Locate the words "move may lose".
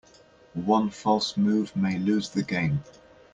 1.37-2.29